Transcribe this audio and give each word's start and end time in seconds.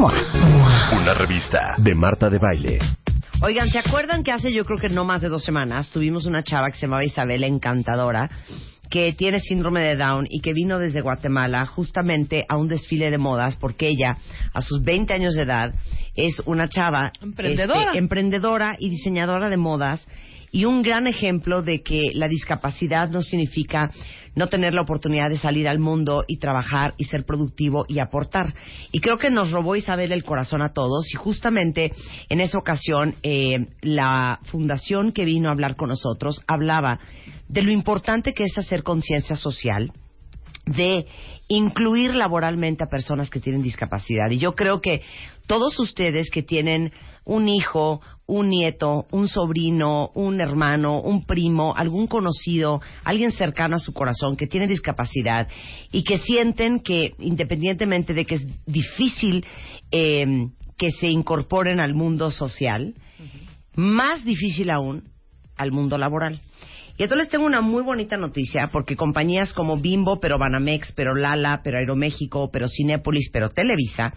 una 0.00 1.12
revista 1.14 1.74
de 1.78 1.92
Marta 1.94 2.30
de 2.30 2.38
Baile. 2.38 2.78
Oigan, 3.42 3.68
¿se 3.68 3.80
acuerdan 3.80 4.22
que 4.22 4.30
hace 4.30 4.52
yo 4.52 4.64
creo 4.64 4.78
que 4.78 4.88
no 4.88 5.04
más 5.04 5.22
de 5.22 5.28
dos 5.28 5.42
semanas 5.42 5.90
tuvimos 5.90 6.24
una 6.26 6.44
chava 6.44 6.68
que 6.70 6.76
se 6.76 6.86
llamaba 6.86 7.04
Isabel 7.04 7.42
Encantadora? 7.44 8.30
que 8.90 9.12
tiene 9.12 9.38
síndrome 9.40 9.82
de 9.82 9.96
Down 9.96 10.26
y 10.30 10.40
que 10.40 10.54
vino 10.54 10.78
desde 10.78 11.02
Guatemala 11.02 11.66
justamente 11.66 12.46
a 12.48 12.56
un 12.56 12.68
desfile 12.68 13.10
de 13.10 13.18
modas 13.18 13.56
porque 13.56 13.86
ella, 13.86 14.16
a 14.54 14.62
sus 14.62 14.82
20 14.82 15.12
años 15.12 15.34
de 15.34 15.42
edad, 15.42 15.74
es 16.14 16.40
una 16.46 16.70
chava 16.70 17.12
emprendedora, 17.20 17.82
este, 17.82 17.98
emprendedora 17.98 18.76
y 18.78 18.88
diseñadora 18.88 19.50
de 19.50 19.58
modas 19.58 20.08
y 20.52 20.64
un 20.64 20.80
gran 20.80 21.06
ejemplo 21.06 21.60
de 21.60 21.82
que 21.82 22.12
la 22.14 22.28
discapacidad 22.28 23.10
no 23.10 23.20
significa 23.20 23.90
no 24.38 24.46
tener 24.46 24.72
la 24.72 24.82
oportunidad 24.82 25.28
de 25.28 25.36
salir 25.36 25.68
al 25.68 25.80
mundo 25.80 26.24
y 26.26 26.38
trabajar 26.38 26.94
y 26.96 27.04
ser 27.04 27.24
productivo 27.24 27.84
y 27.88 27.98
aportar. 27.98 28.54
Y 28.92 29.00
creo 29.00 29.18
que 29.18 29.30
nos 29.30 29.50
robó 29.50 29.74
Isabel 29.74 30.12
el 30.12 30.24
corazón 30.24 30.62
a 30.62 30.72
todos 30.72 31.12
y 31.12 31.16
justamente 31.16 31.92
en 32.28 32.40
esa 32.40 32.56
ocasión 32.56 33.16
eh, 33.22 33.66
la 33.82 34.38
fundación 34.44 35.12
que 35.12 35.24
vino 35.24 35.48
a 35.48 35.52
hablar 35.52 35.74
con 35.74 35.88
nosotros 35.88 36.42
hablaba 36.46 37.00
de 37.48 37.62
lo 37.62 37.72
importante 37.72 38.32
que 38.32 38.44
es 38.44 38.56
hacer 38.56 38.84
conciencia 38.84 39.34
social, 39.34 39.92
de 40.66 41.06
incluir 41.48 42.14
laboralmente 42.14 42.84
a 42.84 42.88
personas 42.88 43.30
que 43.30 43.40
tienen 43.40 43.62
discapacidad. 43.62 44.30
Y 44.30 44.38
yo 44.38 44.54
creo 44.54 44.80
que 44.80 45.02
todos 45.46 45.78
ustedes 45.80 46.30
que 46.30 46.42
tienen 46.42 46.92
un 47.28 47.46
hijo, 47.46 48.00
un 48.26 48.48
nieto, 48.48 49.06
un 49.10 49.28
sobrino, 49.28 50.10
un 50.14 50.40
hermano, 50.40 51.00
un 51.00 51.26
primo, 51.26 51.74
algún 51.76 52.06
conocido, 52.06 52.80
alguien 53.04 53.32
cercano 53.32 53.76
a 53.76 53.80
su 53.80 53.92
corazón 53.92 54.36
que 54.36 54.46
tiene 54.46 54.66
discapacidad 54.66 55.46
y 55.92 56.04
que 56.04 56.18
sienten 56.18 56.80
que 56.80 57.12
independientemente 57.18 58.14
de 58.14 58.24
que 58.24 58.36
es 58.36 58.64
difícil 58.66 59.44
eh, 59.90 60.48
que 60.78 60.90
se 60.90 61.08
incorporen 61.08 61.80
al 61.80 61.94
mundo 61.94 62.30
social, 62.30 62.94
más 63.74 64.24
difícil 64.24 64.70
aún 64.70 65.10
al 65.56 65.70
mundo 65.70 65.98
laboral. 65.98 66.40
Y 66.96 67.04
entonces 67.04 67.28
tengo 67.28 67.46
una 67.46 67.60
muy 67.60 67.82
bonita 67.82 68.16
noticia 68.16 68.70
porque 68.72 68.96
compañías 68.96 69.52
como 69.52 69.76
Bimbo, 69.76 70.18
pero 70.18 70.38
Banamex, 70.38 70.92
pero 70.92 71.14
Lala, 71.14 71.60
pero 71.62 71.78
Aeroméxico, 71.78 72.50
pero 72.50 72.66
Cinépolis, 72.68 73.30
pero 73.32 73.50
Televisa, 73.50 74.14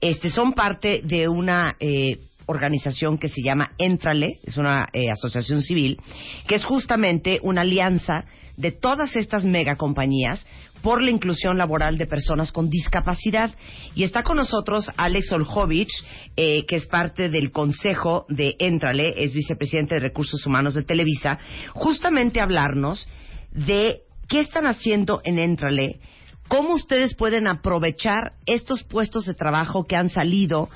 este, 0.00 0.28
son 0.28 0.52
parte 0.52 1.00
de 1.02 1.26
una 1.26 1.74
eh, 1.80 2.20
organización 2.50 3.18
que 3.18 3.28
se 3.28 3.42
llama 3.42 3.72
Entrale, 3.78 4.40
es 4.42 4.56
una 4.56 4.88
eh, 4.92 5.10
asociación 5.10 5.62
civil, 5.62 5.98
que 6.46 6.56
es 6.56 6.64
justamente 6.64 7.38
una 7.42 7.62
alianza 7.62 8.24
de 8.56 8.72
todas 8.72 9.16
estas 9.16 9.44
megacompañías 9.44 10.46
por 10.82 11.02
la 11.02 11.10
inclusión 11.10 11.58
laboral 11.58 11.98
de 11.98 12.06
personas 12.06 12.52
con 12.52 12.68
discapacidad. 12.68 13.54
Y 13.94 14.04
está 14.04 14.22
con 14.22 14.36
nosotros 14.36 14.90
Alex 14.96 15.32
Oljovich, 15.32 15.90
eh, 16.36 16.64
que 16.66 16.76
es 16.76 16.86
parte 16.86 17.28
del 17.28 17.52
consejo 17.52 18.26
de 18.28 18.56
Entrale, 18.58 19.14
es 19.24 19.32
vicepresidente 19.32 19.94
de 19.94 20.00
Recursos 20.00 20.44
Humanos 20.46 20.74
de 20.74 20.82
Televisa, 20.82 21.38
justamente 21.72 22.40
hablarnos 22.40 23.08
de 23.52 24.02
qué 24.28 24.40
están 24.40 24.66
haciendo 24.66 25.20
en 25.24 25.38
Entrale, 25.38 26.00
cómo 26.48 26.74
ustedes 26.74 27.14
pueden 27.14 27.46
aprovechar 27.46 28.32
estos 28.46 28.82
puestos 28.84 29.24
de 29.26 29.34
trabajo 29.34 29.84
que 29.86 29.96
han 29.96 30.08
salido 30.08 30.68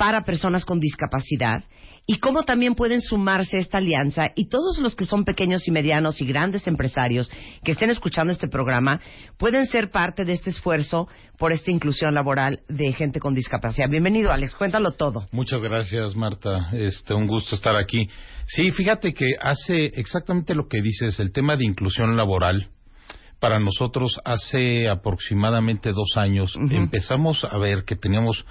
para 0.00 0.24
personas 0.24 0.64
con 0.64 0.80
discapacidad 0.80 1.62
y 2.06 2.20
cómo 2.20 2.44
también 2.44 2.74
pueden 2.74 3.02
sumarse 3.02 3.58
a 3.58 3.60
esta 3.60 3.76
alianza 3.76 4.32
y 4.34 4.48
todos 4.48 4.78
los 4.78 4.96
que 4.96 5.04
son 5.04 5.26
pequeños 5.26 5.68
y 5.68 5.72
medianos 5.72 6.22
y 6.22 6.24
grandes 6.24 6.66
empresarios 6.66 7.30
que 7.62 7.72
estén 7.72 7.90
escuchando 7.90 8.32
este 8.32 8.48
programa 8.48 9.02
pueden 9.36 9.66
ser 9.66 9.90
parte 9.90 10.24
de 10.24 10.32
este 10.32 10.48
esfuerzo 10.48 11.06
por 11.36 11.52
esta 11.52 11.70
inclusión 11.70 12.14
laboral 12.14 12.60
de 12.66 12.94
gente 12.94 13.20
con 13.20 13.34
discapacidad. 13.34 13.90
Bienvenido, 13.90 14.32
Alex, 14.32 14.56
cuéntalo 14.56 14.92
todo. 14.92 15.26
Muchas 15.32 15.60
gracias, 15.60 16.16
Marta. 16.16 16.70
Este, 16.72 17.12
un 17.12 17.26
gusto 17.26 17.54
estar 17.54 17.76
aquí. 17.76 18.08
Sí, 18.46 18.70
fíjate 18.70 19.12
que 19.12 19.26
hace 19.38 19.92
exactamente 19.96 20.54
lo 20.54 20.66
que 20.66 20.80
dices, 20.80 21.20
el 21.20 21.30
tema 21.30 21.56
de 21.56 21.66
inclusión 21.66 22.16
laboral. 22.16 22.70
Para 23.38 23.58
nosotros 23.58 24.18
hace 24.24 24.88
aproximadamente 24.88 25.92
dos 25.92 26.16
años 26.16 26.56
empezamos 26.70 27.42
a 27.44 27.56
ver 27.56 27.84
que 27.84 27.96
teníamos 27.96 28.44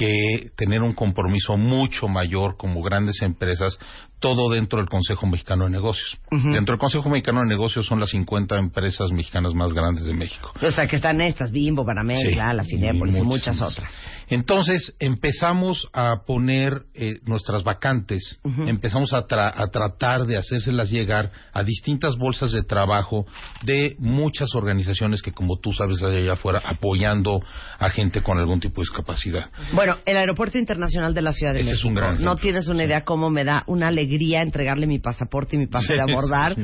que 0.00 0.50
tener 0.56 0.80
un 0.80 0.94
compromiso 0.94 1.58
mucho 1.58 2.08
mayor 2.08 2.56
como 2.56 2.82
grandes 2.82 3.20
empresas 3.20 3.78
todo 4.20 4.50
dentro 4.50 4.78
del 4.78 4.88
Consejo 4.88 5.26
Mexicano 5.26 5.64
de 5.64 5.70
Negocios. 5.70 6.18
Dentro 6.30 6.74
del 6.74 6.78
Consejo 6.78 7.08
Mexicano 7.08 7.40
de 7.40 7.46
Negocios 7.46 7.86
son 7.86 7.98
las 7.98 8.10
50 8.10 8.56
empresas 8.56 9.10
mexicanas 9.10 9.54
más 9.54 9.72
grandes 9.72 10.04
de 10.04 10.12
México. 10.12 10.52
O 10.62 10.70
sea, 10.70 10.86
que 10.86 10.96
están 10.96 11.20
estas, 11.20 11.50
Bimbo, 11.50 11.84
Banamex, 11.84 12.20
sí, 12.28 12.34
la 12.34 12.62
Cinépolis 12.64 13.18
y, 13.18 13.22
muchas 13.22 13.60
otras. 13.60 13.90
Entonces, 14.28 14.94
empezamos 15.00 15.88
a 15.92 16.22
poner 16.26 16.82
eh, 16.94 17.18
nuestras 17.24 17.64
vacantes, 17.64 18.38
empezamos 18.44 19.12
a, 19.12 19.26
tratar 19.26 20.26
de 20.26 20.36
hacérselas 20.36 20.90
llegar 20.90 21.32
a 21.52 21.64
distintas 21.64 22.16
bolsas 22.16 22.52
de 22.52 22.62
trabajo 22.62 23.26
de 23.62 23.96
muchas 23.98 24.54
organizaciones 24.54 25.22
que, 25.22 25.32
como 25.32 25.58
tú 25.58 25.72
sabes, 25.72 26.02
allá 26.02 26.34
afuera, 26.34 26.62
apoyando 26.64 27.42
a 27.78 27.90
gente 27.90 28.22
con 28.22 28.38
algún 28.38 28.60
tipo 28.60 28.82
de 28.82 28.88
discapacidad. 28.88 29.50
Bueno, 29.72 29.96
el 30.04 30.16
Aeropuerto 30.16 30.58
Internacional 30.58 31.14
de 31.14 31.22
la 31.22 31.32
Ciudad 31.32 31.54
de 31.54 31.60
Ese 31.60 31.70
México. 31.70 31.88
Es 31.88 31.90
un 31.90 31.94
gran 31.94 32.22
no 32.22 32.36
tienes 32.36 32.68
una 32.68 32.84
idea 32.84 33.04
cómo 33.04 33.30
me 33.30 33.44
da 33.44 33.64
una 33.66 33.88
alegría 33.88 34.09
entregarle 34.16 34.86
mi 34.86 34.98
pasaporte 34.98 35.56
y 35.56 35.58
mi 35.58 35.66
pase 35.66 35.94
de 35.94 36.00
abordar 36.08 36.56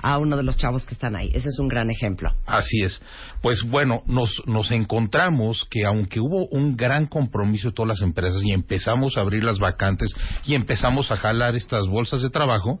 a 0.00 0.18
uno 0.18 0.36
de 0.36 0.42
los 0.42 0.56
chavos 0.56 0.84
que 0.84 0.94
están 0.94 1.16
ahí. 1.16 1.30
Ese 1.34 1.48
es 1.48 1.58
un 1.58 1.68
gran 1.68 1.90
ejemplo. 1.90 2.32
Así 2.46 2.82
es. 2.82 3.00
Pues 3.42 3.62
bueno, 3.62 4.02
nos, 4.06 4.42
nos 4.46 4.70
encontramos 4.70 5.66
que 5.70 5.84
aunque 5.84 6.20
hubo 6.20 6.46
un 6.48 6.76
gran 6.76 7.06
compromiso 7.06 7.68
de 7.68 7.74
todas 7.74 7.88
las 7.98 8.02
empresas 8.02 8.42
y 8.44 8.52
empezamos 8.52 9.16
a 9.16 9.20
abrir 9.20 9.44
las 9.44 9.58
vacantes 9.58 10.14
y 10.44 10.54
empezamos 10.54 11.10
a 11.10 11.16
jalar 11.16 11.56
estas 11.56 11.86
bolsas 11.88 12.22
de 12.22 12.30
trabajo, 12.30 12.80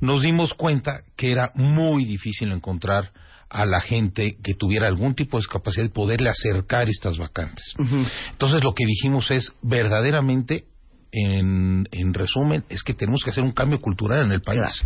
nos 0.00 0.22
dimos 0.22 0.54
cuenta 0.54 1.02
que 1.16 1.32
era 1.32 1.52
muy 1.54 2.04
difícil 2.04 2.52
encontrar 2.52 3.12
a 3.50 3.64
la 3.64 3.80
gente 3.80 4.36
que 4.42 4.54
tuviera 4.54 4.86
algún 4.86 5.14
tipo 5.14 5.36
de 5.36 5.42
discapacidad 5.42 5.86
y 5.86 5.90
poderle 5.90 6.28
acercar 6.28 6.88
estas 6.88 7.16
vacantes. 7.16 7.74
Entonces 8.30 8.62
lo 8.62 8.74
que 8.74 8.84
dijimos 8.84 9.30
es 9.30 9.52
verdaderamente 9.62 10.64
en, 11.12 12.14
resumen, 12.14 12.64
es 12.68 12.82
que 12.82 12.94
tenemos 12.94 13.22
que 13.22 13.30
hacer 13.30 13.44
un 13.44 13.52
cambio 13.52 13.80
cultural 13.80 14.24
en 14.24 14.32
el 14.32 14.40
país. 14.40 14.84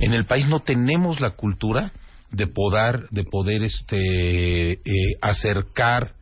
En 0.00 0.12
el 0.14 0.24
país 0.24 0.46
no 0.46 0.60
tenemos 0.60 1.20
la 1.20 1.30
cultura 1.30 1.92
de 2.30 2.46
poder, 2.46 3.08
de 3.10 3.24
poder 3.24 3.62
este, 3.62 4.72
eh, 4.72 5.16
acercar 5.20 6.14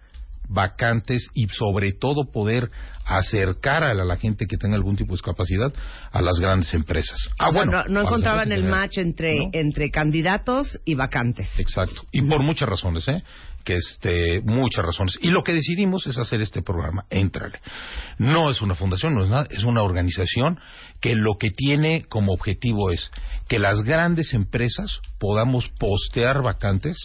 vacantes 0.52 1.28
y 1.34 1.48
sobre 1.48 1.92
todo 1.92 2.30
poder 2.30 2.70
acercar 3.04 3.82
a 3.82 3.94
la, 3.94 4.16
gente 4.16 4.46
que 4.46 4.56
tenga 4.56 4.76
algún 4.76 4.96
tipo 4.96 5.12
de 5.12 5.14
discapacidad 5.14 5.72
a 6.12 6.22
las 6.22 6.38
grandes 6.38 6.72
empresas. 6.74 7.18
Ah, 7.38 7.50
bueno, 7.52 7.84
no, 7.88 8.00
encontraban 8.02 8.52
el 8.52 8.64
match 8.64 8.98
entre, 8.98 9.48
entre 9.52 9.90
candidatos 9.90 10.78
y 10.84 10.94
vacantes. 10.94 11.50
Exacto. 11.58 12.02
Y 12.12 12.22
por 12.22 12.42
muchas 12.42 12.68
razones, 12.68 13.08
¿eh? 13.08 13.22
que 13.64 13.76
este, 13.76 14.40
muchas 14.42 14.84
razones. 14.84 15.18
Y 15.20 15.28
lo 15.28 15.42
que 15.42 15.52
decidimos 15.52 16.06
es 16.06 16.18
hacer 16.18 16.40
este 16.40 16.62
programa, 16.62 17.05
Éntrale. 17.10 17.60
No 18.19 18.50
es 18.50 18.60
una 18.60 18.75
fundación, 18.75 19.14
no 19.14 19.25
es 19.25 19.31
nada, 19.31 19.46
es 19.50 19.64
una 19.64 19.82
organización 19.82 20.58
que 21.00 21.14
lo 21.14 21.37
que 21.38 21.50
tiene 21.50 22.05
como 22.08 22.32
objetivo 22.32 22.90
es 22.90 23.10
que 23.48 23.58
las 23.58 23.82
grandes 23.82 24.34
empresas 24.34 25.00
podamos 25.19 25.69
postear 25.78 26.43
vacantes 26.43 26.96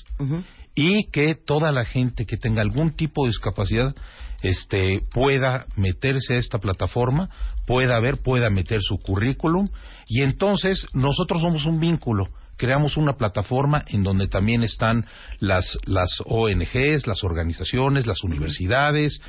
y 0.78 1.10
que 1.10 1.34
toda 1.34 1.72
la 1.72 1.86
gente 1.86 2.28
que 2.28 2.38
tenga 2.38 2.62
algún 2.62 2.92
tipo 2.92 3.24
de 3.24 3.30
discapacidad 3.30 3.96
este, 4.44 5.02
pueda 5.12 5.66
meterse 5.76 6.36
a 6.36 6.38
esta 6.38 6.60
plataforma, 6.60 7.32
pueda 7.66 8.00
ver, 8.00 8.22
pueda 8.22 8.52
meter 8.52 8.82
su 8.82 9.00
currículum 9.00 9.68
y 10.06 10.22
entonces 10.22 10.86
nosotros 10.94 11.42
somos 11.42 11.66
un 11.66 11.80
vínculo 11.80 12.28
creamos 12.58 12.98
una 12.98 13.14
plataforma 13.14 13.86
en 13.88 14.04
donde 14.04 14.28
también 14.28 14.62
están 14.64 15.06
las, 15.40 15.78
las 15.86 16.10
ONGs, 16.26 17.06
las 17.06 17.24
organizaciones, 17.24 18.08
las 18.08 18.24
universidades, 18.24 19.22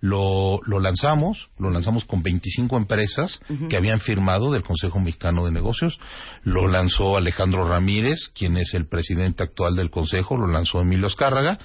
lo, 0.00 0.60
lo 0.64 0.80
lanzamos, 0.80 1.50
lo 1.58 1.70
lanzamos 1.70 2.04
con 2.04 2.22
25 2.22 2.76
empresas 2.76 3.40
que 3.68 3.76
habían 3.76 4.00
firmado 4.00 4.52
del 4.52 4.62
Consejo 4.62 5.00
Mexicano 5.00 5.44
de 5.44 5.50
Negocios. 5.50 5.98
Lo 6.44 6.68
lanzó 6.68 7.16
Alejandro 7.16 7.68
Ramírez, 7.68 8.28
quien 8.34 8.56
es 8.56 8.74
el 8.74 8.86
presidente 8.86 9.42
actual 9.42 9.74
del 9.74 9.90
Consejo, 9.90 10.36
lo 10.36 10.46
lanzó 10.46 10.80
Emilio 10.80 11.08
Escárraga 11.08 11.58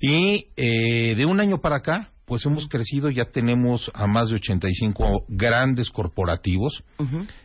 y 0.00 0.48
eh, 0.56 1.14
de 1.14 1.24
un 1.24 1.40
año 1.40 1.62
para 1.62 1.76
acá, 1.76 2.10
pues 2.26 2.44
hemos 2.46 2.68
crecido, 2.68 3.10
ya 3.10 3.26
tenemos 3.26 3.90
a 3.94 4.06
más 4.06 4.30
de 4.30 4.36
85 4.36 5.24
grandes 5.28 5.90
corporativos, 5.90 6.82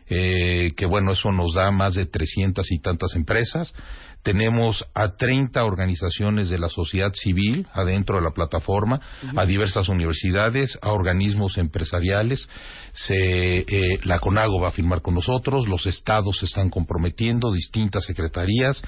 eh, 0.08 0.72
que 0.76 0.86
bueno, 0.86 1.12
eso 1.12 1.32
nos 1.32 1.54
da 1.54 1.70
más 1.70 1.94
de 1.94 2.06
300 2.06 2.70
y 2.70 2.78
tantas 2.80 3.14
empresas. 3.14 3.74
Tenemos 4.22 4.84
a 4.94 5.16
30 5.16 5.64
organizaciones 5.64 6.50
de 6.50 6.58
la 6.58 6.68
sociedad 6.68 7.12
civil 7.14 7.66
adentro 7.72 8.16
de 8.16 8.22
la 8.22 8.32
plataforma, 8.32 9.00
a 9.34 9.46
diversas 9.46 9.88
universidades, 9.88 10.78
a 10.82 10.92
organismos 10.92 11.56
empresariales. 11.58 12.48
Se, 12.92 13.60
eh, 13.60 13.98
la 14.04 14.18
CONAGO 14.18 14.60
va 14.60 14.68
a 14.68 14.72
firmar 14.72 15.00
con 15.00 15.14
nosotros, 15.14 15.66
los 15.68 15.86
estados 15.86 16.38
se 16.38 16.46
están 16.46 16.68
comprometiendo, 16.68 17.52
distintas 17.52 18.04
secretarías 18.04 18.82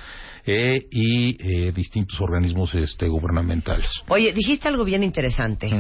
eh, 0.45 0.87
y 0.91 1.37
eh, 1.41 1.73
distintos 1.73 2.21
organismos 2.21 2.75
este, 2.75 3.09
gubernamentales. 3.09 3.91
Oye, 4.09 4.33
dijiste 4.33 4.69
algo 4.69 4.85
bien 4.85 5.03
interesante. 5.03 5.71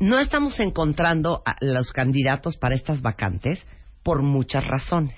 No 0.00 0.18
estamos 0.18 0.58
encontrando 0.60 1.42
a 1.46 1.56
los 1.60 1.92
candidatos 1.92 2.56
para 2.56 2.74
estas 2.74 3.02
vacantes 3.02 3.64
por 4.02 4.22
muchas 4.22 4.64
razones. 4.64 5.16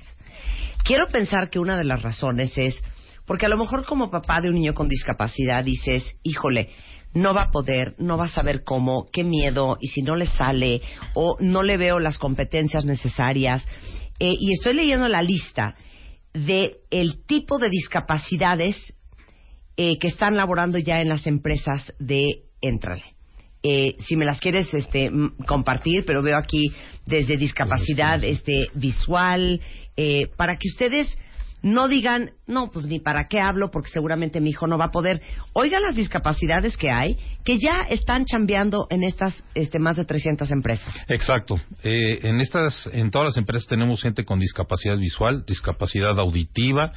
Quiero 0.85 1.07
pensar 1.09 1.51
que 1.51 1.59
una 1.59 1.77
de 1.77 1.85
las 1.85 2.03
razones 2.03 2.57
es 2.57 2.83
porque 3.29 3.45
a 3.45 3.51
lo 3.51 3.59
mejor 3.59 3.85
como 3.85 4.11
papá 4.11 4.41
de 4.41 4.49
un 4.49 4.55
niño 4.55 4.73
con 4.73 4.89
discapacidad 4.89 5.63
dices, 5.63 6.17
híjole, 6.23 6.71
no 7.13 7.35
va 7.35 7.43
a 7.43 7.51
poder, 7.51 7.95
no 7.99 8.17
va 8.17 8.25
a 8.25 8.29
saber 8.29 8.65
cómo, 8.65 9.07
qué 9.13 9.23
miedo, 9.23 9.77
y 9.83 9.89
si 9.89 10.01
no 10.01 10.17
le 10.17 10.25
sale, 10.25 10.81
o 11.13 11.37
no 11.39 11.63
le 11.63 11.77
veo 11.77 12.01
las 12.01 12.17
competencias 12.17 12.87
necesarias. 12.87 13.69
Eh, 14.19 14.35
y 14.41 14.53
estoy 14.53 14.73
leyendo 14.73 15.09
la 15.09 15.23
lista 15.23 15.77
de 16.33 16.79
el 16.91 17.23
tipo 17.27 17.59
de 17.59 17.69
discapacidades 17.69 18.95
eh, 19.77 19.99
que 19.99 20.09
están 20.09 20.35
laborando 20.35 20.79
ya 20.79 21.03
en 21.03 21.11
las 21.11 21.27
empresas 21.27 21.93
de 21.99 22.45
Entrale. 22.63 23.05
Eh, 23.63 23.97
si 23.99 24.17
me 24.17 24.25
las 24.25 24.41
quieres 24.41 24.73
este, 24.73 25.11
compartir, 25.47 26.05
pero 26.07 26.23
veo 26.23 26.39
aquí 26.39 26.73
desde 27.05 27.37
discapacidad 27.37 28.25
este, 28.25 28.69
visual, 28.73 29.61
para 30.37 30.57
que 30.57 30.69
ustedes 30.69 31.19
no 31.63 31.89
digan, 31.89 32.33
no, 32.47 32.71
pues 32.71 32.87
ni 32.87 33.01
para 33.01 33.27
qué 33.29 33.41
hablo 33.41 33.71
porque 33.71 33.91
seguramente 33.91 34.41
mi 34.41 34.51
hijo 34.51 34.67
no 34.67 34.79
va 34.79 34.87
a 34.87 34.91
poder. 34.91 35.23
Oigan 35.53 35.83
las 35.83 35.97
discapacidades 35.97 36.77
que 36.77 36.91
hay, 36.91 37.19
que 37.45 37.59
ya 37.59 37.83
están 37.91 38.25
chambeando 38.25 38.87
en 38.91 39.03
estas 39.03 39.43
este, 39.55 39.79
más 39.79 39.97
de 39.97 40.05
300 40.05 40.51
empresas. 40.51 40.95
Exacto. 41.09 41.61
Eh, 41.83 42.21
en, 42.23 42.41
estas, 42.41 42.89
en 42.93 43.11
todas 43.11 43.27
las 43.27 43.37
empresas 43.37 43.67
tenemos 43.69 44.03
gente 44.03 44.25
con 44.25 44.39
discapacidad 44.39 44.97
visual, 44.97 45.45
discapacidad 45.47 46.19
auditiva, 46.19 46.93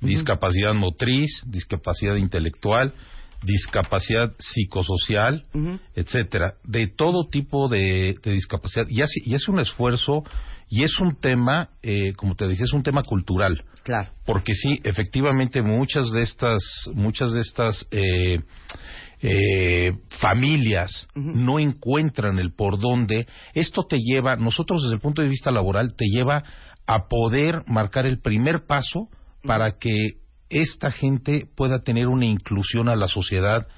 discapacidad 0.00 0.74
motriz, 0.74 1.42
discapacidad 1.46 2.16
intelectual, 2.16 2.92
discapacidad 3.42 4.32
psicosocial, 4.38 5.44
etcétera, 5.94 6.54
de 6.64 6.86
todo 6.88 7.28
tipo 7.28 7.68
de, 7.68 8.16
discapacidad. 8.24 8.86
Y 8.88 9.02
hace, 9.02 9.20
y 9.24 9.34
hace 9.34 9.50
un 9.50 9.60
esfuerzo 9.60 10.24
y 10.74 10.82
es 10.82 10.98
un 10.98 11.14
tema, 11.14 11.68
eh, 11.84 12.14
como 12.14 12.34
te 12.34 12.48
decía, 12.48 12.64
es 12.64 12.72
un 12.72 12.82
tema 12.82 13.04
cultural. 13.04 13.62
Claro. 13.84 14.10
Porque 14.26 14.54
sí, 14.54 14.80
efectivamente, 14.82 15.62
muchas 15.62 16.10
de 16.10 16.22
estas, 16.22 16.64
muchas 16.92 17.30
de 17.30 17.42
estas 17.42 17.86
eh, 17.92 18.40
eh, 19.22 19.92
familias 20.20 21.06
no 21.14 21.60
encuentran 21.60 22.40
el 22.40 22.52
por 22.52 22.80
dónde. 22.80 23.28
Esto 23.52 23.84
te 23.88 23.98
lleva, 23.98 24.34
nosotros 24.34 24.82
desde 24.82 24.96
el 24.96 25.00
punto 25.00 25.22
de 25.22 25.28
vista 25.28 25.52
laboral, 25.52 25.94
te 25.94 26.06
lleva 26.06 26.42
a 26.88 27.06
poder 27.06 27.62
marcar 27.68 28.04
el 28.04 28.18
primer 28.20 28.66
paso 28.66 29.08
para 29.44 29.78
que 29.78 30.14
esta 30.50 30.90
gente 30.90 31.46
pueda 31.54 31.84
tener 31.84 32.08
una 32.08 32.26
inclusión 32.26 32.88
a 32.88 32.96
la 32.96 33.06
sociedad 33.06 33.68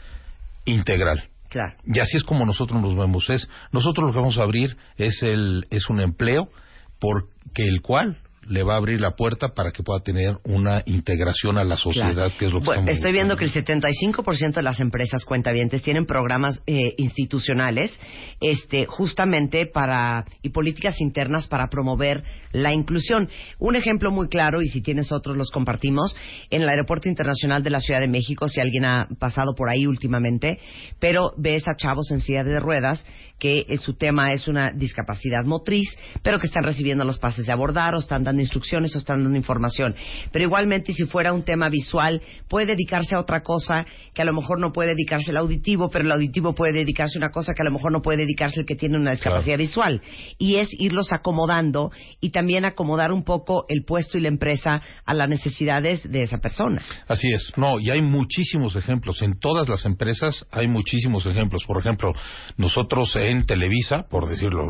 integral. 0.64 1.28
Claro. 1.50 1.74
Y 1.84 1.98
así 1.98 2.16
es 2.16 2.24
como 2.24 2.46
nosotros 2.46 2.80
nos 2.80 2.96
vemos. 2.96 3.28
Es, 3.28 3.46
nosotros 3.70 4.06
lo 4.06 4.12
que 4.14 4.18
vamos 4.18 4.38
a 4.38 4.44
abrir 4.44 4.78
es, 4.96 5.22
el, 5.22 5.66
es 5.68 5.90
un 5.90 6.00
empleo 6.00 6.48
porque 6.98 7.64
el 7.64 7.82
cual 7.82 8.18
le 8.48 8.62
va 8.62 8.74
a 8.74 8.76
abrir 8.76 9.00
la 9.00 9.12
puerta 9.12 9.48
para 9.48 9.72
que 9.72 9.82
pueda 9.82 10.00
tener 10.00 10.36
una 10.44 10.82
integración 10.86 11.58
a 11.58 11.64
la 11.64 11.76
sociedad, 11.76 12.32
que 12.38 12.46
es 12.46 12.52
lo 12.52 12.60
que 12.60 12.66
bueno, 12.66 12.90
Estoy 12.90 13.12
viendo 13.12 13.36
que 13.36 13.44
el 13.44 13.52
75% 13.52 14.54
de 14.54 14.62
las 14.62 14.80
empresas 14.80 15.24
cuentavientes 15.24 15.82
tienen 15.82 16.06
programas 16.06 16.60
eh, 16.66 16.94
institucionales 16.98 17.98
este, 18.40 18.86
justamente 18.86 19.66
para 19.66 20.24
y 20.42 20.50
políticas 20.50 21.00
internas 21.00 21.46
para 21.46 21.68
promover 21.68 22.22
la 22.52 22.72
inclusión. 22.72 23.28
Un 23.58 23.76
ejemplo 23.76 24.10
muy 24.10 24.28
claro, 24.28 24.62
y 24.62 24.68
si 24.68 24.80
tienes 24.80 25.12
otros 25.12 25.36
los 25.36 25.50
compartimos, 25.50 26.16
en 26.50 26.62
el 26.62 26.68
Aeropuerto 26.68 27.08
Internacional 27.08 27.62
de 27.62 27.70
la 27.70 27.80
Ciudad 27.80 28.00
de 28.00 28.08
México, 28.08 28.48
si 28.48 28.60
alguien 28.60 28.84
ha 28.84 29.08
pasado 29.18 29.54
por 29.56 29.68
ahí 29.68 29.86
últimamente, 29.86 30.58
pero 30.98 31.32
ves 31.36 31.66
a 31.68 31.76
chavos 31.76 32.10
en 32.10 32.20
silla 32.20 32.44
de 32.44 32.60
ruedas 32.60 33.04
que 33.38 33.64
eh, 33.68 33.76
su 33.76 33.94
tema 33.94 34.32
es 34.32 34.48
una 34.48 34.70
discapacidad 34.72 35.44
motriz, 35.44 35.88
pero 36.22 36.38
que 36.38 36.46
están 36.46 36.64
recibiendo 36.64 37.04
los 37.04 37.18
pases 37.18 37.46
de 37.46 37.52
abordar 37.52 37.94
o 37.94 37.98
están 37.98 38.24
dando 38.24 38.35
instrucciones 38.42 38.94
o 38.94 38.98
están 38.98 39.22
dando 39.22 39.36
información. 39.36 39.94
Pero 40.32 40.44
igualmente, 40.44 40.92
si 40.92 41.04
fuera 41.06 41.32
un 41.32 41.42
tema 41.42 41.68
visual, 41.68 42.22
puede 42.48 42.66
dedicarse 42.66 43.14
a 43.14 43.20
otra 43.20 43.42
cosa 43.42 43.86
que 44.14 44.22
a 44.22 44.24
lo 44.24 44.32
mejor 44.32 44.58
no 44.58 44.72
puede 44.72 44.90
dedicarse 44.90 45.30
el 45.30 45.36
auditivo, 45.36 45.88
pero 45.90 46.04
el 46.04 46.12
auditivo 46.12 46.54
puede 46.54 46.72
dedicarse 46.72 47.18
a 47.18 47.20
una 47.20 47.30
cosa 47.30 47.54
que 47.54 47.62
a 47.62 47.64
lo 47.64 47.72
mejor 47.72 47.92
no 47.92 48.02
puede 48.02 48.18
dedicarse 48.18 48.60
el 48.60 48.66
que 48.66 48.76
tiene 48.76 48.96
una 48.96 49.12
discapacidad 49.12 49.58
visual. 49.58 50.02
Y 50.38 50.56
es 50.56 50.68
irlos 50.78 51.12
acomodando 51.12 51.90
y 52.20 52.30
también 52.30 52.64
acomodar 52.64 53.12
un 53.12 53.24
poco 53.24 53.64
el 53.68 53.84
puesto 53.84 54.18
y 54.18 54.20
la 54.22 54.28
empresa 54.28 54.80
a 55.04 55.14
las 55.14 55.28
necesidades 55.28 56.10
de 56.10 56.22
esa 56.22 56.38
persona. 56.38 56.82
Así 57.08 57.28
es. 57.32 57.52
No, 57.56 57.80
y 57.80 57.90
hay 57.90 58.02
muchísimos 58.02 58.76
ejemplos. 58.76 59.22
En 59.22 59.38
todas 59.38 59.68
las 59.68 59.84
empresas 59.84 60.46
hay 60.50 60.68
muchísimos 60.68 61.26
ejemplos. 61.26 61.64
Por 61.66 61.80
ejemplo, 61.80 62.12
nosotros 62.56 63.14
en 63.16 63.46
Televisa, 63.46 64.06
por 64.08 64.28
decirlo, 64.28 64.64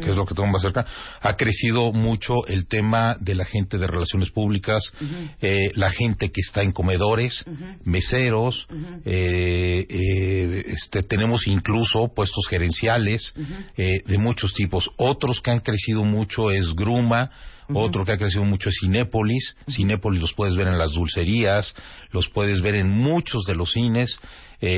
que 0.00 0.10
es 0.10 0.16
lo 0.16 0.24
que 0.24 0.34
tengo 0.34 0.48
más 0.48 0.62
cerca, 0.62 0.86
ha 1.20 1.36
crecido 1.36 1.92
mucho 1.92 2.46
el 2.46 2.66
tema 2.66 2.95
de 3.20 3.34
la 3.34 3.44
gente 3.44 3.78
de 3.78 3.86
relaciones 3.86 4.30
públicas, 4.30 4.82
eh, 5.40 5.70
la 5.74 5.90
gente 5.90 6.30
que 6.30 6.40
está 6.40 6.62
en 6.62 6.72
comedores, 6.72 7.44
meseros, 7.84 8.66
eh, 9.04 9.86
eh, 9.88 10.64
este, 10.66 11.02
tenemos 11.02 11.46
incluso 11.46 12.12
puestos 12.14 12.46
gerenciales 12.48 13.34
de 13.76 14.18
muchos 14.18 14.52
tipos. 14.54 14.90
Otros 14.96 15.40
que 15.40 15.50
han 15.50 15.60
crecido 15.60 16.04
mucho 16.04 16.50
es 16.50 16.74
Gruma, 16.74 17.30
otro 17.68 18.04
que 18.04 18.12
ha 18.12 18.18
crecido 18.18 18.44
mucho 18.44 18.68
es 18.68 18.76
Cinépolis. 18.80 19.56
Cinépolis 19.68 20.20
los 20.20 20.32
puedes 20.34 20.54
ver 20.54 20.68
en 20.68 20.78
las 20.78 20.92
dulcerías, 20.92 21.74
los 22.12 22.28
puedes 22.28 22.60
ver 22.60 22.76
en 22.76 22.90
muchos 22.90 23.44
de 23.44 23.54
los 23.54 23.72
cines. 23.72 24.18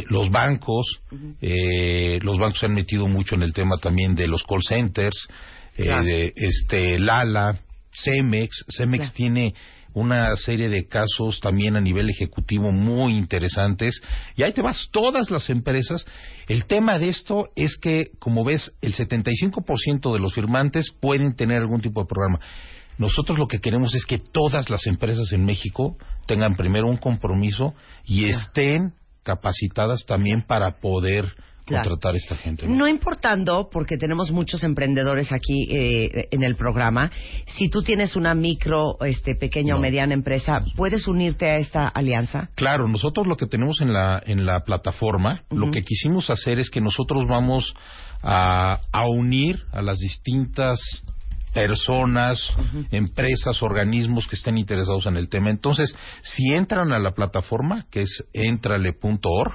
los 0.09 0.31
bancos, 0.31 1.01
los 1.11 2.39
bancos 2.39 2.59
se 2.59 2.67
han 2.67 2.75
metido 2.75 3.09
mucho 3.09 3.35
en 3.35 3.43
el 3.43 3.53
tema 3.53 3.77
también 3.81 4.15
de 4.15 4.27
los 4.27 4.43
call 4.43 4.63
centers, 4.63 5.29
de, 5.77 6.33
este, 6.35 6.99
Lala, 6.99 7.61
Cemex. 7.93 8.65
Cemex 8.69 9.13
tiene 9.13 9.55
una 9.95 10.37
serie 10.37 10.69
de 10.69 10.87
casos 10.87 11.41
también 11.41 11.77
a 11.77 11.81
nivel 11.81 12.11
ejecutivo 12.11 12.71
muy 12.73 13.17
interesantes. 13.17 14.01
Y 14.37 14.43
ahí 14.43 14.53
te 14.53 14.63
vas, 14.63 14.89
todas 14.91 15.31
las 15.31 15.51
empresas. 15.51 16.05
El 16.47 16.67
tema 16.67 16.99
de 16.99 17.09
esto 17.09 17.49
es 17.57 17.77
que, 17.79 18.11
como 18.19 18.45
ves, 18.45 18.73
el 18.81 18.95
75% 18.95 20.13
de 20.13 20.21
los 20.21 20.35
firmantes 20.35 20.91
pueden 21.01 21.35
tener 21.35 21.59
algún 21.59 21.81
tipo 21.81 22.01
de 22.01 22.09
programa. 22.09 22.41
Nosotros 22.99 23.39
lo 23.39 23.47
que 23.47 23.61
queremos 23.61 23.95
es 23.95 24.05
que 24.07 24.19
todas 24.19 24.71
las 24.71 24.87
empresas 24.87 25.33
en 25.33 25.45
México 25.45 25.97
tengan 26.27 26.57
primero 26.57 26.89
un 26.89 26.97
compromiso 26.97 27.75
y 28.05 28.25
estén 28.25 28.95
capacitadas 29.23 30.05
también 30.05 30.43
para 30.43 30.81
poder 30.81 31.25
contratar 31.69 32.17
esta 32.17 32.37
gente. 32.37 32.67
¿no? 32.67 32.89
importando, 32.89 33.69
porque 33.71 33.97
tenemos 33.97 34.31
muchos 34.31 34.65
emprendedores 34.65 35.33
aquí 35.33 35.65
eh, 35.71 36.29
en 36.31 36.43
el 36.43 36.57
programa, 36.57 37.11
si 37.47 37.69
tú 37.69 37.83
tienes 37.83 38.17
una 38.17 38.35
micro, 38.35 38.99
este, 39.05 39.35
pequeña 39.35 39.77
o 39.77 39.79
mediana 39.79 40.15
empresa, 40.15 40.61
¿puedes 40.77 41.07
unirte 41.07 41.47
a 41.47 41.57
esta 41.57 41.89
alianza? 41.89 42.51
Claro, 42.55 42.89
nosotros 42.89 43.27
lo 43.27 43.37
que 43.37 43.47
tenemos 43.47 43.81
en 43.81 43.93
la, 43.93 44.23
en 44.25 44.47
la 44.47 44.61
plataforma, 44.61 45.43
lo 45.51 45.71
que 45.71 45.83
quisimos 45.83 46.31
hacer 46.31 46.59
es 46.59 46.71
que 46.71 46.81
nosotros 46.81 47.27
vamos 47.29 47.75
a, 48.23 48.81
a 48.93 49.07
unir 49.07 49.63
a 49.73 49.83
las 49.83 49.99
distintas 49.99 50.81
personas, 51.53 52.39
empresas, 52.91 53.63
organismos 53.63 54.27
que 54.27 54.37
estén 54.37 54.59
interesados 54.59 55.07
en 55.07 55.17
el 55.17 55.29
tema. 55.29 55.51
Entonces, 55.51 55.95
si 56.23 56.53
entran 56.55 56.93
a 56.93 56.99
la 56.99 57.13
plataforma, 57.13 57.87
que 57.91 58.03
es 58.03 58.25
entrale.org, 58.33 59.55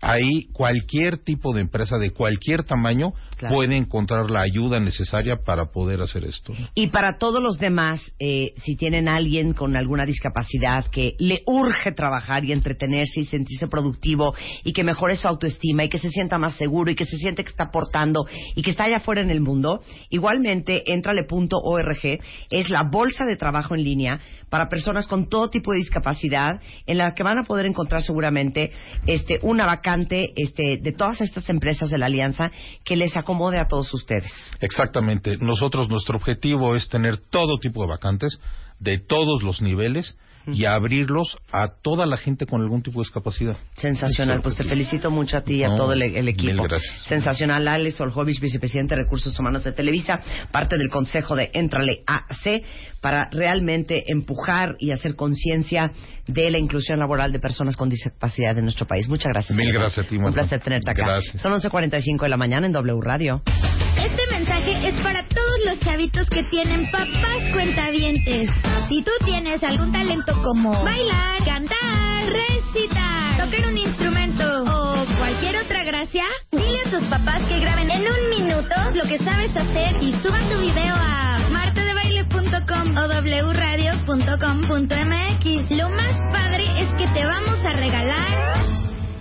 Ahí 0.00 0.46
cualquier 0.52 1.18
tipo 1.18 1.52
de 1.52 1.60
empresa 1.60 1.98
de 1.98 2.10
cualquier 2.10 2.64
tamaño 2.64 3.12
Claro. 3.40 3.54
puede 3.54 3.76
encontrar 3.78 4.30
la 4.30 4.42
ayuda 4.42 4.80
necesaria 4.80 5.36
para 5.44 5.70
poder 5.72 6.02
hacer 6.02 6.24
esto. 6.24 6.52
Y 6.74 6.88
para 6.88 7.16
todos 7.16 7.42
los 7.42 7.58
demás, 7.58 8.12
eh, 8.18 8.52
si 8.56 8.76
tienen 8.76 9.08
a 9.08 9.16
alguien 9.16 9.54
con 9.54 9.76
alguna 9.76 10.04
discapacidad 10.04 10.84
que 10.92 11.14
le 11.18 11.40
urge 11.46 11.92
trabajar 11.92 12.44
y 12.44 12.52
entretenerse 12.52 13.20
y 13.20 13.24
sentirse 13.24 13.66
productivo 13.66 14.34
y 14.62 14.74
que 14.74 14.84
mejore 14.84 15.16
su 15.16 15.26
autoestima 15.26 15.84
y 15.84 15.88
que 15.88 15.98
se 15.98 16.10
sienta 16.10 16.36
más 16.36 16.54
seguro 16.56 16.90
y 16.90 16.94
que 16.94 17.06
se 17.06 17.16
siente 17.16 17.42
que 17.42 17.48
está 17.48 17.64
aportando 17.64 18.26
y 18.54 18.60
que 18.60 18.72
está 18.72 18.84
allá 18.84 18.98
afuera 18.98 19.22
en 19.22 19.30
el 19.30 19.40
mundo, 19.40 19.80
igualmente 20.10 20.92
entrale.org 20.92 22.20
es 22.50 22.68
la 22.68 22.82
bolsa 22.82 23.24
de 23.24 23.36
trabajo 23.36 23.74
en 23.74 23.84
línea 23.84 24.20
para 24.50 24.68
personas 24.68 25.06
con 25.06 25.28
todo 25.28 25.48
tipo 25.48 25.72
de 25.72 25.78
discapacidad 25.78 26.60
en 26.86 26.98
la 26.98 27.14
que 27.14 27.22
van 27.22 27.38
a 27.38 27.44
poder 27.44 27.66
encontrar 27.66 28.02
seguramente 28.02 28.72
este 29.06 29.38
una 29.42 29.64
vacante 29.90 30.32
este 30.36 30.78
de 30.80 30.92
todas 30.92 31.20
estas 31.20 31.48
empresas 31.48 31.90
de 31.90 31.98
la 31.98 32.06
alianza 32.06 32.50
que 32.84 32.96
les 32.96 33.16
acomode 33.16 33.58
a 33.58 33.66
todos 33.66 33.92
ustedes. 33.92 34.30
Exactamente. 34.60 35.36
Nosotros, 35.38 35.88
nuestro 35.88 36.16
objetivo 36.16 36.76
es 36.76 36.88
tener 36.88 37.16
todo 37.16 37.58
tipo 37.58 37.82
de 37.82 37.88
vacantes, 37.88 38.38
de 38.78 38.98
todos 38.98 39.42
los 39.42 39.60
niveles, 39.60 40.16
y 40.46 40.64
abrirlos 40.64 41.38
a 41.52 41.68
toda 41.82 42.06
la 42.06 42.16
gente 42.16 42.46
con 42.46 42.60
algún 42.62 42.82
tipo 42.82 43.00
de 43.00 43.04
discapacidad. 43.04 43.56
Sensacional, 43.76 44.40
pues 44.42 44.56
te 44.56 44.64
felicito 44.64 45.10
mucho 45.10 45.36
a 45.36 45.42
ti 45.42 45.56
y 45.56 45.64
a 45.64 45.68
No, 45.68 45.76
todo 45.76 45.92
el, 45.92 46.02
el 46.02 46.28
equipo. 46.28 46.52
mil 46.52 46.68
gracias. 46.68 47.04
Sensacional, 47.06 47.66
Alex 47.68 48.00
Oljovich, 48.00 48.40
vicepresidente 48.40 48.94
de 48.96 49.02
Recursos 49.02 49.38
Humanos 49.38 49.64
de 49.64 49.72
Televisa, 49.72 50.20
parte 50.50 50.76
del 50.76 50.88
consejo 50.88 51.36
de 51.36 51.50
Entrale 51.54 52.02
AC, 52.06 52.62
para 53.00 53.28
realmente 53.30 54.04
empujar 54.08 54.76
y 54.78 54.90
hacer 54.92 55.14
conciencia 55.16 55.90
de 56.26 56.50
la 56.50 56.58
inclusión 56.58 56.98
laboral 56.98 57.32
de 57.32 57.38
personas 57.40 57.76
con 57.76 57.88
discapacidad 57.88 58.56
en 58.58 58.64
nuestro 58.64 58.86
país. 58.86 59.08
Muchas 59.08 59.28
gracias. 59.32 59.56
Mil 59.56 59.72
gracias 59.72 60.04
a 60.04 60.08
ti, 60.08 60.16
Un 60.16 60.32
placer 60.32 60.60
tenerte 60.60 60.90
acá. 60.90 61.02
Gracias. 61.06 61.40
Son 61.40 61.52
11.45 61.52 62.22
de 62.22 62.28
la 62.28 62.36
mañana 62.36 62.66
en 62.66 62.72
W 62.72 63.00
Radio. 63.02 63.42
Este 63.46 64.29
mensaje 64.40 64.88
es 64.88 64.96
para 65.02 65.22
todos 65.28 65.58
los 65.66 65.78
chavitos 65.80 66.26
que 66.30 66.42
tienen 66.44 66.90
papás 66.90 67.36
cuentavientes. 67.52 68.48
Si 68.88 69.02
tú 69.02 69.10
tienes 69.26 69.62
algún 69.62 69.92
talento 69.92 70.32
como 70.42 70.82
bailar, 70.82 71.44
cantar, 71.44 72.24
recitar, 72.24 73.36
tocar 73.36 73.66
un 73.68 73.76
instrumento 73.76 74.62
o 74.62 75.04
cualquier 75.18 75.58
otra 75.58 75.84
gracia, 75.84 76.24
dile 76.52 76.80
a 76.86 76.90
tus 76.90 77.02
papás 77.08 77.42
que 77.50 77.60
graben 77.60 77.90
en 77.90 78.02
un 78.02 78.30
minuto 78.30 78.74
lo 78.94 79.04
que 79.04 79.18
sabes 79.18 79.54
hacer 79.54 80.02
y 80.02 80.14
suban 80.22 80.48
tu 80.48 80.58
video 80.58 80.94
a 80.94 81.46
martadebaile.com 81.50 82.96
o 82.96 83.08
wradio.com.mx. 83.50 85.70
Lo 85.70 85.90
más 85.90 86.18
padre 86.32 86.80
es 86.80 86.88
que 86.94 87.08
te 87.12 87.26
vamos 87.26 87.62
a 87.62 87.74
regalar 87.74 88.64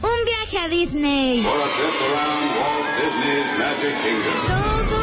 un 0.02 0.26
viaje 0.26 0.60
a 0.64 0.70
Disney. 0.70 1.46
Disney's 3.00 3.58
Magic 3.58 3.96
Kingdom. 4.04 4.48
Todo 4.48 4.99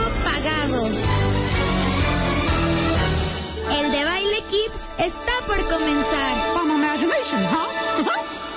está 5.66 5.78
por 5.78 5.78
comenzar. 5.78 6.36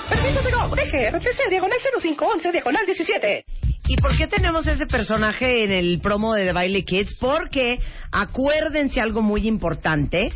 Permiso 0.10 0.42
de 0.42 0.52
go, 0.52 0.76
deje, 0.76 1.12
RTC, 1.12 1.50
diagonal 1.50 1.78
0511, 2.02 2.52
diagonal 2.52 2.86
17. 2.86 3.46
¿Y 3.88 3.98
por 3.98 4.16
qué 4.18 4.28
tenemos 4.28 4.68
ese 4.68 4.86
personaje 4.86 5.64
en 5.64 5.72
el 5.72 6.00
promo 6.02 6.34
de 6.34 6.46
The 6.46 6.54
Baile 6.54 6.84
Kids? 6.86 7.16
Porque 7.20 7.80
acuérdense 8.12 9.02
algo 9.02 9.22
muy 9.22 9.48
importante, 9.48 10.32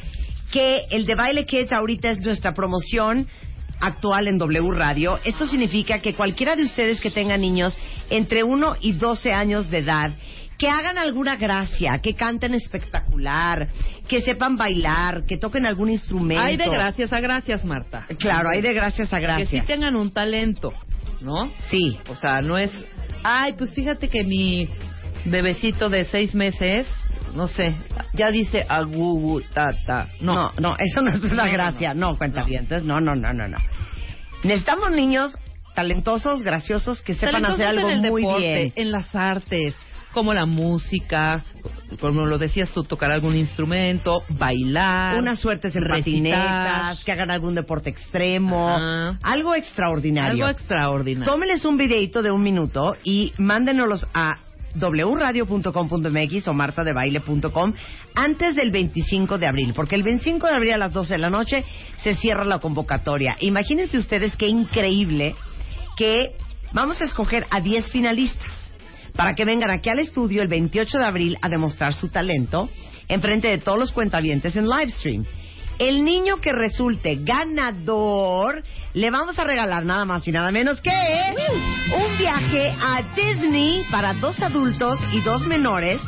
que 0.52 0.82
el 0.90 1.06
The 1.06 1.16
Baile 1.16 1.46
Kids 1.46 1.72
ahorita 1.72 2.12
es 2.12 2.20
nuestra 2.22 2.54
promoción 2.54 3.28
actual 3.80 4.28
en 4.28 4.38
W 4.38 4.72
Radio. 4.72 5.20
Esto 5.24 5.48
significa 5.48 6.00
que 6.00 6.14
cualquiera 6.14 6.56
de 6.56 6.64
ustedes 6.64 7.02
que 7.02 7.12
tenga 7.12 7.38
niños 7.38 7.78
entre 8.10 8.44
1 8.44 8.78
y 8.82 8.94
12 8.94 9.34
años 9.34 9.70
de 9.70 9.80
edad, 9.80 10.12
que 10.64 10.70
hagan 10.70 10.98
alguna 10.98 11.36
gracia, 11.36 12.00
que 12.02 12.14
canten 12.14 12.54
espectacular, 12.54 13.68
que 14.08 14.22
sepan 14.22 14.56
bailar, 14.56 15.26
que 15.26 15.38
toquen 15.38 15.66
algún 15.66 15.90
instrumento. 15.90 16.42
Hay 16.42 16.56
de 16.56 16.70
gracias 16.70 17.12
a 17.12 17.20
gracias, 17.20 17.66
Marta. 17.66 18.06
Claro, 18.18 18.48
hay 18.48 18.62
de 18.62 18.72
gracias 18.74 19.12
a 19.12 19.18
Que 19.18 19.24
gracias. 19.24 19.50
sí 19.50 19.60
tengan 19.68 19.98
un 19.98 20.14
talento, 20.14 20.72
¿no? 21.20 21.52
Sí. 21.70 22.00
O 22.08 22.16
sea, 22.16 22.40
no 22.40 22.58
es, 22.58 22.72
ay, 23.26 23.56
pues 23.58 23.74
fíjate 23.74 24.08
que 24.08 24.24
mi 24.24 24.70
bebecito 25.26 25.90
de 25.90 26.06
seis 26.06 26.34
meses, 26.34 26.88
no 27.36 27.50
sé, 27.50 27.76
ya 28.14 28.32
dice 28.32 28.66
agugu 28.70 29.42
tata. 29.54 30.08
No, 30.22 30.34
No, 30.34 30.48
no, 30.62 30.76
eso 30.78 31.02
no 31.02 31.10
es 31.10 31.24
una 31.30 31.46
No, 31.46 31.52
gracia. 31.52 31.94
No, 31.94 32.12
no. 32.12 32.18
cuentavientes. 32.18 32.86
No, 32.86 33.02
no, 33.02 33.16
no, 33.16 33.34
no, 33.34 33.50
no. 33.50 33.58
Necesitamos 34.46 34.92
niños 34.92 35.38
talentosos, 35.76 36.42
graciosos, 36.42 37.02
que 37.02 37.16
sepan 37.16 37.42
Talentosos 37.42 37.60
hacer 37.60 37.68
algo 37.68 37.90
en 37.90 38.06
el 38.06 38.12
muy 38.12 38.22
deporte, 38.22 38.48
bien. 38.48 38.74
en 38.78 38.92
las 38.94 39.14
artes, 39.14 39.76
como 40.14 40.34
la 40.34 40.46
música, 40.46 41.44
como 42.00 42.26
lo 42.26 42.38
decías 42.38 42.70
tú, 42.70 42.84
tocar 42.84 43.12
algún 43.12 43.36
instrumento, 43.36 44.24
bailar. 44.30 45.20
Unas 45.20 45.40
suertes 45.40 45.76
en 45.76 45.88
patinetas, 45.88 47.04
que 47.04 47.12
hagan 47.12 47.32
algún 47.32 47.56
deporte 47.56 47.90
extremo, 47.90 48.70
Ajá. 48.70 49.20
algo 49.24 49.56
extraordinario. 49.56 50.46
Algo 50.46 50.58
extraordinario. 50.58 51.32
Tómenles 51.32 51.66
un 51.66 51.78
videito 51.78 52.22
de 52.22 52.32
un 52.32 52.44
minuto 52.44 52.96
y 53.04 53.34
mándenoslos 53.38 54.08
a 54.14 54.38
wradio.com.mx 54.76 56.48
o 56.48 56.54
martadebaile.com 56.54 57.74
antes 58.16 58.56
del 58.56 58.72
25 58.72 59.38
de 59.38 59.48
abril, 59.48 59.74
porque 59.76 59.96
el 59.96 60.04
25 60.04 60.48
de 60.48 60.56
abril 60.56 60.74
a 60.74 60.78
las 60.78 60.94
12 60.94 61.14
de 61.14 61.20
la 61.20 61.30
noche 61.30 61.66
se 61.98 62.16
cierra 62.16 62.44
la 62.44 62.60
convocatoria. 62.60 63.36
Imagínense 63.40 63.98
ustedes 63.98 64.36
qué 64.36 64.48
increíble 64.48 65.36
que 65.96 66.36
vamos 66.72 67.02
a 67.02 67.06
escoger 67.06 67.46
a 67.52 67.62
10 67.62 67.90
finalistas 67.92 68.63
para 69.16 69.34
que 69.34 69.46
vengan 69.46 69.72
aquí 69.72 69.90
al 69.90 70.00
estudio 70.00 70.42
el 70.42 70.48
28 70.48 70.98
de 70.98 71.06
abril 71.06 71.38
a 71.42 71.50
demostrar 71.50 71.94
su 71.94 72.10
talento 72.10 72.70
enfrente 73.08 73.48
de 73.48 73.58
todos 73.58 73.78
los 73.78 73.92
cuentavientes 73.92 74.56
en 74.56 74.68
livestream. 74.68 75.26
El 75.80 76.04
niño 76.04 76.38
que 76.38 76.54
resulte 76.54 77.18
ganador 77.22 78.64
le 78.94 79.10
vamos 79.10 79.38
a 79.40 79.44
regalar 79.44 79.86
nada 79.86 80.06
más 80.06 80.28
y 80.28 80.32
nada 80.32 80.52
menos 80.52 80.82
que 80.82 80.92
un 80.92 82.18
viaje 82.18 82.72
a 82.80 83.02
Disney 83.16 83.84
para 83.92 84.14
dos 84.14 84.40
adultos 84.40 85.00
y 85.12 85.22
dos 85.22 85.46
menores 85.48 86.00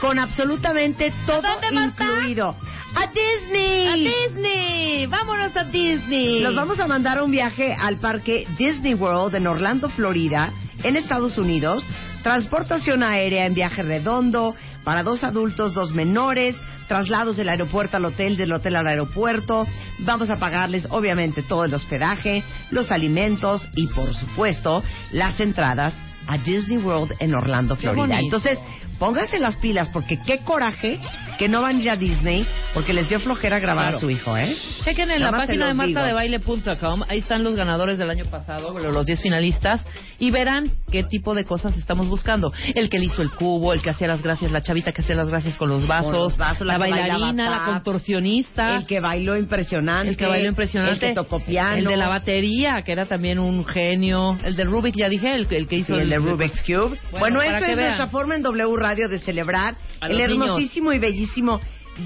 con 0.00 0.18
absolutamente 0.18 1.12
todo 1.26 1.48
incluido. 1.72 2.54
A 2.96 3.06
Disney. 3.08 3.86
¡A 3.88 4.28
Disney! 4.28 5.06
¡Vámonos 5.06 5.56
a 5.56 5.64
Disney! 5.64 6.40
Los 6.40 6.54
vamos 6.54 6.78
a 6.78 6.86
mandar 6.86 7.20
un 7.22 7.30
viaje 7.30 7.74
al 7.74 7.98
parque 7.98 8.46
Disney 8.56 8.94
World 8.94 9.34
en 9.34 9.46
Orlando, 9.48 9.88
Florida, 9.88 10.52
en 10.82 10.96
Estados 10.96 11.36
Unidos. 11.36 11.84
Transportación 12.24 13.02
aérea 13.02 13.44
en 13.44 13.52
viaje 13.52 13.82
redondo 13.82 14.54
para 14.82 15.02
dos 15.02 15.22
adultos, 15.24 15.74
dos 15.74 15.92
menores. 15.92 16.56
Traslados 16.88 17.36
del 17.36 17.50
aeropuerto 17.50 17.98
al 17.98 18.04
hotel, 18.06 18.38
del 18.38 18.50
hotel 18.52 18.76
al 18.76 18.86
aeropuerto. 18.86 19.66
Vamos 20.00 20.30
a 20.30 20.36
pagarles, 20.36 20.86
obviamente, 20.90 21.42
todo 21.42 21.66
el 21.66 21.74
hospedaje, 21.74 22.42
los 22.70 22.90
alimentos 22.90 23.68
y, 23.74 23.88
por 23.88 24.12
supuesto, 24.14 24.82
las 25.12 25.38
entradas 25.38 25.94
a 26.26 26.38
Disney 26.42 26.78
World 26.78 27.14
en 27.20 27.34
Orlando, 27.34 27.76
Florida. 27.76 28.18
Entonces, 28.18 28.58
pónganse 28.98 29.38
las 29.38 29.56
pilas 29.56 29.90
porque 29.90 30.18
qué 30.24 30.38
coraje 30.40 31.00
que 31.38 31.48
no 31.48 31.62
van 31.62 31.78
a 31.78 31.82
ir 31.82 31.90
a 31.90 31.96
Disney 31.96 32.46
porque 32.72 32.92
les 32.92 33.08
dio 33.08 33.18
flojera 33.20 33.58
grabar 33.58 33.84
Claro. 33.84 33.96
a 33.98 34.00
su 34.00 34.10
hijo, 34.10 34.36
¿eh? 34.36 34.56
Chequen 34.84 35.10
en 35.10 35.20
Nada 35.20 35.30
la 35.32 35.38
página 35.46 35.66
de 35.68 35.74
martadebaile.com, 35.74 37.02
ahí 37.08 37.18
están 37.18 37.42
los 37.44 37.54
ganadores 37.56 37.98
del 37.98 38.10
año 38.10 38.24
pasado, 38.26 38.72
bueno, 38.72 38.90
los 38.90 39.06
10 39.06 39.20
finalistas, 39.22 39.84
y 40.18 40.30
verán 40.30 40.70
qué 40.90 41.02
tipo 41.04 41.34
de 41.34 41.44
cosas 41.44 41.76
estamos 41.76 42.08
buscando. 42.08 42.52
El 42.74 42.88
que 42.88 42.98
le 42.98 43.06
hizo 43.06 43.22
el 43.22 43.30
cubo, 43.30 43.72
el 43.72 43.82
que 43.82 43.90
hacía 43.90 44.06
las 44.08 44.22
gracias, 44.22 44.50
la 44.52 44.62
chavita 44.62 44.92
que 44.92 45.02
hacía 45.02 45.16
las 45.16 45.28
gracias 45.28 45.56
con 45.58 45.68
los 45.68 45.86
vasos, 45.86 46.10
Con 46.12 46.20
los 46.20 46.38
vasos, 46.38 46.66
la 46.66 46.78
bailarina, 46.78 47.50
la 47.50 47.64
contorsionista, 47.64 48.76
El 48.76 48.86
que 48.86 49.00
bailó 49.00 49.36
impresionante. 49.36 50.10
el 50.10 50.16
que 50.16 50.26
bailó 50.26 50.48
impresionante, 50.48 50.94
El 51.08 51.12
que 51.12 51.14
tocó 51.14 51.40
piano. 51.44 51.76
el 51.78 51.84
de 51.84 51.96
la 51.96 52.08
batería, 52.08 52.82
que 52.84 52.92
era 52.92 53.06
también 53.06 53.38
un 53.38 53.64
genio, 53.64 54.38
el 54.44 54.56
de 54.56 54.64
Rubik, 54.64 54.94
ya 54.96 55.08
dije, 55.08 55.34
el, 55.34 55.46
el 55.50 55.66
que 55.66 55.76
Sí, 55.76 55.80
hizo 55.82 55.94
el 55.96 56.08
de 56.08 56.16
Rubik's 56.18 56.62
Cube. 56.62 56.98
Bueno, 57.10 57.18
Bueno, 57.38 57.42
eso 57.42 57.64
es 57.64 57.76
vean. 57.76 57.88
nuestra 57.88 58.06
forma 58.08 58.34
en 58.36 58.42
W 58.42 58.76
Radio 58.76 59.08
de 59.08 59.18
celebrar 59.18 59.76
el 60.02 60.10
niños. 60.12 60.30
hermosísimo 60.30 60.92
y 60.92 60.98
bellísimo 60.98 61.23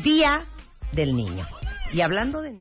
Día 0.02 0.44
del 0.92 1.16
Niño. 1.16 1.46
Y 1.92 2.00
hablando 2.00 2.42
de... 2.42 2.56